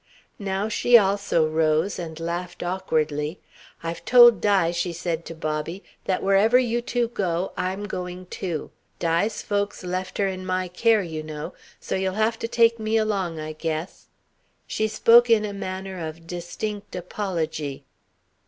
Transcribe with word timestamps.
Now 0.39 0.67
she 0.67 0.97
also 0.97 1.47
rose, 1.47 1.99
and 1.99 2.19
laughed 2.19 2.63
awkwardly. 2.63 3.39
"I've 3.83 4.03
told 4.03 4.41
Di," 4.41 4.71
she 4.71 4.93
said 4.93 5.25
to 5.25 5.35
Bobby, 5.35 5.83
"that 6.05 6.23
wherever 6.23 6.57
you 6.57 6.81
two 6.81 7.09
go, 7.09 7.51
I'm 7.55 7.83
going 7.85 8.25
too. 8.25 8.71
Di's 8.97 9.43
folks 9.43 9.83
left 9.83 10.17
her 10.17 10.27
in 10.27 10.43
my 10.43 10.69
care, 10.69 11.03
you 11.03 11.21
know. 11.21 11.53
So 11.79 11.93
you'll 11.93 12.15
have 12.15 12.39
to 12.39 12.47
take 12.47 12.79
me 12.79 12.97
along, 12.97 13.39
I 13.39 13.53
guess." 13.53 14.07
She 14.65 14.87
spoke 14.87 15.29
in 15.29 15.45
a 15.45 15.53
manner 15.53 15.99
of 16.07 16.25
distinct 16.25 16.95
apology. 16.95 17.83